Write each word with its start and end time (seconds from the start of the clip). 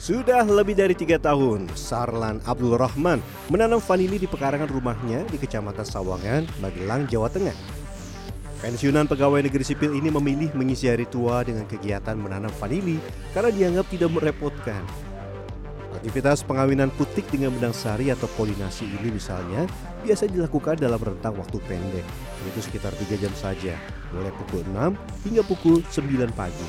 Sudah 0.00 0.48
lebih 0.48 0.72
dari 0.72 0.96
tiga 0.96 1.20
tahun, 1.20 1.68
Sarlan 1.76 2.40
Abdul 2.48 2.80
Rahman 2.80 3.20
menanam 3.52 3.84
vanili 3.84 4.16
di 4.16 4.24
pekarangan 4.24 4.64
rumahnya 4.64 5.28
di 5.28 5.36
Kecamatan 5.36 5.84
Sawangan, 5.84 6.48
Magelang, 6.64 7.04
Jawa 7.04 7.28
Tengah. 7.28 7.52
Pensiunan 8.64 9.04
pegawai 9.04 9.44
negeri 9.44 9.60
sipil 9.60 9.92
ini 9.92 10.08
memilih 10.08 10.56
mengisi 10.56 10.88
hari 10.88 11.04
tua 11.04 11.44
dengan 11.44 11.68
kegiatan 11.68 12.16
menanam 12.16 12.48
vanili 12.56 12.96
karena 13.36 13.52
dianggap 13.52 13.92
tidak 13.92 14.08
merepotkan. 14.16 14.80
Aktivitas 16.00 16.48
pengawinan 16.48 16.88
putik 16.96 17.28
dengan 17.28 17.52
benang 17.52 17.76
sari 17.76 18.08
atau 18.08 18.24
polinasi 18.40 18.88
ini 18.88 19.12
misalnya 19.12 19.68
biasa 20.00 20.32
dilakukan 20.32 20.80
dalam 20.80 20.96
rentang 20.96 21.36
waktu 21.36 21.60
pendek, 21.68 22.08
yaitu 22.40 22.60
sekitar 22.64 22.96
3 22.96 23.20
jam 23.20 23.32
saja, 23.36 23.76
mulai 24.16 24.32
pukul 24.32 24.64
6 24.64 24.96
hingga 25.28 25.44
pukul 25.44 25.84
9 25.92 26.32
pagi. 26.32 26.68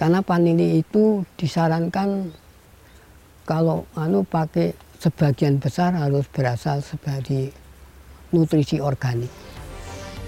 Karena 0.00 0.24
vanili 0.24 0.80
itu 0.80 1.20
disarankan 1.36 2.40
kalau 3.42 3.86
anu 3.98 4.22
pakai 4.22 4.74
sebagian 5.02 5.58
besar 5.58 5.98
harus 5.98 6.26
berasal 6.30 6.78
dari 7.02 7.50
nutrisi 8.30 8.78
organik. 8.78 9.30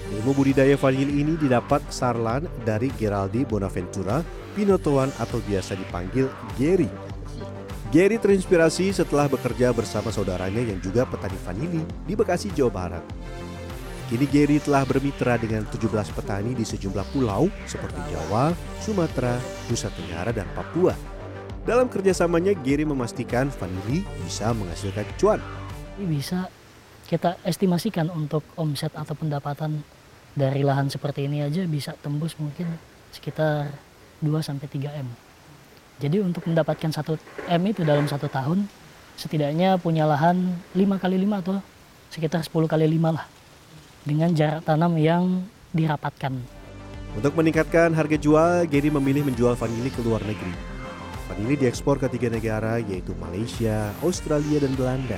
Ilmu 0.05 0.37
budidaya 0.37 0.77
vanili 0.77 1.25
ini 1.25 1.33
didapat 1.33 1.81
Sarlan 1.89 2.45
dari 2.61 2.93
Geraldi 2.93 3.41
Bonaventura 3.41 4.21
Pinotoan 4.53 5.11
atau 5.19 5.41
biasa 5.43 5.75
dipanggil 5.75 6.29
Gary. 6.55 6.87
Gary 7.89 8.19
terinspirasi 8.19 8.91
setelah 8.91 9.25
bekerja 9.31 9.71
bersama 9.71 10.11
saudaranya 10.11 10.61
yang 10.61 10.79
juga 10.83 11.07
petani 11.07 11.37
vanili 11.43 11.81
di 12.07 12.13
Bekasi, 12.13 12.51
Jawa 12.51 12.71
Barat. 12.71 13.03
Kini 14.05 14.29
Gary 14.29 14.61
telah 14.61 14.85
bermitra 14.85 15.33
dengan 15.41 15.65
17 15.65 15.89
petani 16.13 16.53
di 16.53 16.61
sejumlah 16.61 17.05
pulau 17.09 17.49
seperti 17.65 17.97
Jawa, 18.13 18.53
Sumatera, 18.77 19.41
Nusa 19.65 19.89
Tenggara, 19.89 20.29
dan 20.29 20.45
Papua. 20.53 21.14
Dalam 21.65 21.89
kerjasamanya, 21.89 22.53
Gary 22.61 22.85
memastikan 22.85 23.49
vanili 23.49 24.05
bisa 24.21 24.53
menghasilkan 24.53 25.01
cuan. 25.17 25.41
Ini 25.97 26.05
bisa 26.05 26.45
kita 27.09 27.41
estimasikan 27.41 28.13
untuk 28.13 28.45
omset 28.53 28.93
atau 28.93 29.17
pendapatan 29.17 29.81
dari 30.37 30.61
lahan 30.61 30.93
seperti 30.93 31.25
ini 31.25 31.41
aja 31.41 31.65
bisa 31.65 31.97
tembus 32.05 32.37
mungkin 32.37 32.69
sekitar 33.09 33.73
2-3 34.21 34.61
M. 34.93 35.09
Jadi 35.97 36.21
untuk 36.21 36.45
mendapatkan 36.45 36.93
1 36.93 37.01
M 37.49 37.61
itu 37.65 37.81
dalam 37.81 38.05
satu 38.05 38.29
tahun, 38.29 38.69
setidaknya 39.17 39.81
punya 39.81 40.05
lahan 40.05 40.61
5 40.77 41.01
kali 41.01 41.17
5 41.17 41.41
atau 41.41 41.65
sekitar 42.13 42.45
10 42.45 42.69
kali 42.69 42.85
5 42.93 43.09
lah. 43.09 43.25
Dengan 44.05 44.29
jarak 44.37 44.69
tanam 44.69 45.01
yang 45.01 45.41
dirapatkan. 45.73 46.37
Untuk 47.17 47.33
meningkatkan 47.33 47.89
harga 47.97 48.21
jual, 48.21 48.69
Gary 48.69 48.93
memilih 48.93 49.25
menjual 49.25 49.57
vanili 49.57 49.89
ke 49.89 50.05
luar 50.05 50.21
negeri. 50.21 50.74
Vanili 51.25 51.57
diekspor 51.57 51.97
ke 51.97 52.05
tiga 52.13 52.29
negara 52.29 52.77
yaitu 52.77 53.17
Malaysia, 53.17 53.89
Australia, 54.05 54.61
dan 54.61 54.77
Belanda. 54.77 55.17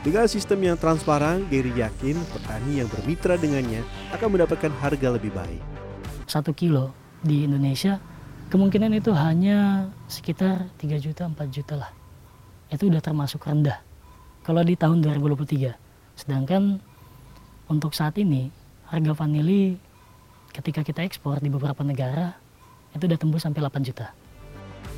Dengan 0.00 0.24
sistem 0.30 0.62
yang 0.64 0.78
transparan, 0.80 1.44
Gary 1.52 1.74
yakin 1.76 2.16
petani 2.30 2.80
yang 2.80 2.88
bermitra 2.88 3.36
dengannya 3.36 3.84
akan 4.16 4.28
mendapatkan 4.32 4.72
harga 4.80 5.08
lebih 5.12 5.34
baik. 5.34 5.60
Satu 6.24 6.56
kilo 6.56 6.94
di 7.20 7.44
Indonesia 7.44 8.00
kemungkinan 8.48 8.96
itu 8.96 9.10
hanya 9.12 9.90
sekitar 10.08 10.70
3 10.78 11.04
juta 11.04 11.26
4 11.26 11.36
juta 11.50 11.74
lah. 11.76 11.90
Itu 12.72 12.88
udah 12.88 13.02
termasuk 13.02 13.44
rendah. 13.44 13.82
Kalau 14.46 14.62
di 14.62 14.78
tahun 14.78 15.02
2023. 15.02 15.74
Sedangkan 16.16 16.80
untuk 17.68 17.92
saat 17.92 18.16
ini 18.16 18.48
harga 18.88 19.12
vanili 19.12 19.76
ketika 20.54 20.80
kita 20.80 21.04
ekspor 21.04 21.42
di 21.42 21.52
beberapa 21.52 21.84
negara 21.84 22.32
itu 22.94 23.04
udah 23.04 23.18
tembus 23.20 23.44
sampai 23.44 23.60
8 23.60 23.84
juta. 23.84 24.14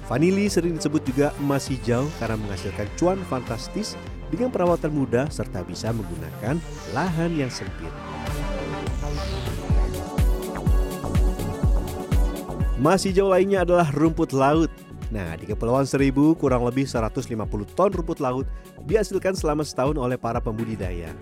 Vanili 0.09 0.49
sering 0.49 0.81
disebut 0.81 1.05
juga 1.05 1.37
emas 1.37 1.69
hijau 1.69 2.09
karena 2.17 2.41
menghasilkan 2.41 2.89
cuan 2.97 3.21
fantastis 3.29 3.93
dengan 4.33 4.49
perawatan 4.49 4.89
mudah 4.89 5.29
serta 5.29 5.61
bisa 5.61 5.93
menggunakan 5.93 6.57
lahan 6.97 7.37
yang 7.37 7.53
sempit. 7.53 7.93
Emas 12.81 13.05
hijau 13.05 13.29
lainnya 13.29 13.69
adalah 13.69 13.93
rumput 13.93 14.33
laut. 14.33 14.73
Nah, 15.13 15.37
di 15.37 15.45
Kepulauan 15.45 15.85
Seribu 15.85 16.33
kurang 16.41 16.65
lebih 16.65 16.89
150 16.89 17.29
ton 17.77 17.93
rumput 17.93 18.25
laut 18.25 18.49
dihasilkan 18.89 19.37
selama 19.37 19.61
setahun 19.61 20.01
oleh 20.01 20.17
para 20.17 20.41
pembudidaya. 20.41 21.13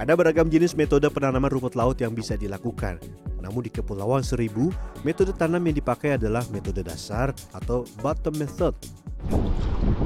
Ada 0.00 0.16
beragam 0.16 0.48
jenis 0.48 0.72
metode 0.72 1.04
penanaman 1.12 1.52
rumput 1.52 1.76
laut 1.76 2.00
yang 2.00 2.16
bisa 2.16 2.32
dilakukan. 2.32 2.96
Namun 3.40 3.66
di 3.66 3.70
Kepulauan 3.70 4.24
Seribu, 4.24 4.72
metode 5.04 5.32
tanam 5.36 5.60
yang 5.64 5.76
dipakai 5.76 6.16
adalah 6.16 6.42
metode 6.50 6.80
dasar 6.82 7.30
atau 7.52 7.84
bottom 8.00 8.34
method. 8.36 8.72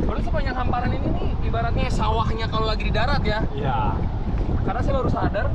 Kalau 0.06 0.20
sepanjang 0.20 0.56
hamparan 0.56 0.90
ini 0.90 1.08
nih 1.08 1.30
ibaratnya 1.48 1.86
sawahnya 1.92 2.46
kalau 2.50 2.66
lagi 2.66 2.86
di 2.88 2.92
darat 2.94 3.22
ya. 3.22 3.40
Iya. 3.54 3.94
Karena 4.66 4.80
saya 4.82 4.94
baru 5.00 5.10
sadar 5.10 5.46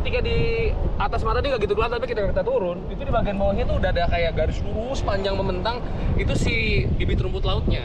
ketika 0.00 0.18
di 0.22 0.70
atas 0.96 1.20
mata 1.26 1.42
dia 1.42 1.50
nggak 1.50 1.66
gitu 1.66 1.74
kelihatan 1.74 1.98
tapi 1.98 2.08
ketika 2.14 2.28
kita 2.30 2.44
turun 2.46 2.78
itu 2.88 3.02
di 3.02 3.12
bagian 3.12 3.36
bawahnya 3.36 3.64
tuh 3.66 3.76
udah 3.82 3.90
ada 3.90 4.04
kayak 4.06 4.32
garis 4.38 4.58
lurus 4.62 5.02
panjang 5.02 5.34
membentang 5.34 5.82
itu 6.14 6.32
si 6.38 6.86
bibit 6.94 7.20
rumput 7.20 7.42
lautnya. 7.42 7.84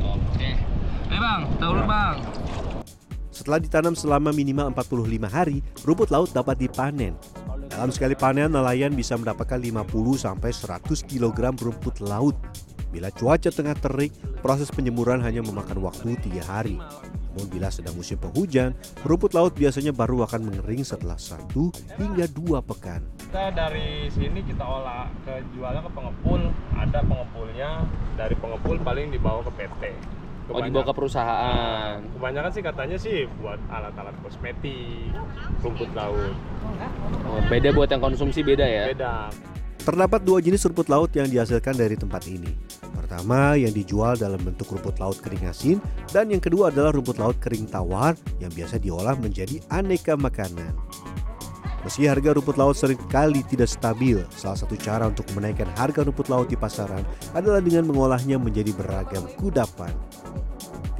Oke. 0.00 0.50
Eh 1.12 1.20
bang, 1.20 1.40
tahu 1.60 1.72
bang. 1.84 2.16
Setelah 3.32 3.58
ditanam 3.60 3.96
selama 3.96 4.30
minimal 4.30 4.72
45 4.76 5.28
hari, 5.28 5.64
rumput 5.88 6.08
laut 6.12 6.30
dapat 6.32 6.56
dipanen. 6.68 7.16
Dalam 7.72 7.88
sekali 7.88 8.12
panen, 8.12 8.52
nelayan 8.52 8.92
bisa 8.92 9.16
mendapatkan 9.16 9.56
50 9.56 9.88
sampai 10.20 10.52
100 10.52 11.08
kg 11.08 11.56
rumput 11.56 12.04
laut. 12.04 12.36
Bila 12.92 13.08
cuaca 13.08 13.48
tengah 13.48 13.72
terik, 13.80 14.12
proses 14.44 14.68
penjemuran 14.68 15.24
hanya 15.24 15.40
memakan 15.40 15.80
waktu 15.80 16.20
tiga 16.20 16.44
hari. 16.44 16.76
Namun 17.32 17.48
bila 17.48 17.72
sedang 17.72 17.96
musim 17.96 18.20
penghujan, 18.20 18.76
rumput 19.08 19.32
laut 19.32 19.56
biasanya 19.56 19.96
baru 19.96 20.28
akan 20.28 20.52
mengering 20.52 20.84
setelah 20.84 21.16
satu 21.16 21.72
hingga 21.96 22.28
dua 22.28 22.60
pekan. 22.60 23.00
Kita 23.16 23.48
dari 23.56 24.12
sini 24.12 24.44
kita 24.44 24.60
olah 24.60 25.08
ke 25.24 25.40
jualnya 25.56 25.80
ke 25.80 25.90
pengepul, 25.96 26.52
ada 26.76 27.00
pengepulnya, 27.00 27.88
dari 28.20 28.36
pengepul 28.36 28.76
paling 28.84 29.08
dibawa 29.08 29.40
ke 29.48 29.52
PT. 29.64 29.82
Oh 30.52 30.60
dibawa 30.60 30.84
ke 30.84 30.94
perusahaan. 30.94 31.96
Kebanyakan 32.12 32.50
sih 32.52 32.62
katanya 32.62 32.96
sih 33.00 33.24
buat 33.40 33.56
alat-alat 33.72 34.12
kosmetik, 34.20 35.10
rumput 35.64 35.90
laut. 35.96 36.36
Oh, 37.24 37.40
beda 37.48 37.72
buat 37.72 37.88
yang 37.88 38.04
konsumsi 38.04 38.44
beda 38.44 38.64
ya? 38.68 38.92
Beda. 38.92 39.32
Terdapat 39.82 40.22
dua 40.22 40.38
jenis 40.38 40.62
rumput 40.68 40.86
laut 40.86 41.10
yang 41.16 41.26
dihasilkan 41.26 41.74
dari 41.74 41.98
tempat 41.98 42.22
ini. 42.30 42.52
Pertama 42.94 43.58
yang 43.58 43.74
dijual 43.74 44.14
dalam 44.14 44.38
bentuk 44.38 44.70
rumput 44.70 45.02
laut 45.02 45.18
kering 45.18 45.42
asin 45.50 45.82
dan 46.14 46.30
yang 46.30 46.38
kedua 46.38 46.70
adalah 46.70 46.94
rumput 46.94 47.18
laut 47.18 47.34
kering 47.42 47.66
tawar 47.66 48.14
yang 48.38 48.52
biasa 48.54 48.78
diolah 48.78 49.18
menjadi 49.18 49.58
aneka 49.74 50.14
makanan. 50.14 50.70
Meski 51.82 52.06
harga 52.06 52.38
rumput 52.38 52.62
laut 52.62 52.78
sering 52.78 53.00
kali 53.10 53.42
tidak 53.50 53.66
stabil, 53.66 54.22
salah 54.38 54.54
satu 54.54 54.78
cara 54.78 55.10
untuk 55.10 55.26
menaikkan 55.34 55.66
harga 55.74 56.06
rumput 56.06 56.30
laut 56.30 56.46
di 56.46 56.54
pasaran 56.54 57.02
adalah 57.34 57.58
dengan 57.58 57.90
mengolahnya 57.90 58.38
menjadi 58.38 58.70
beragam 58.70 59.26
kudapan. 59.34 59.90